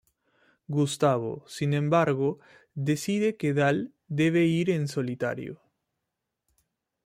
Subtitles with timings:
[0.67, 2.39] Gustavo, sin embargo,
[2.73, 5.61] decide Kendall debe ir en solitario.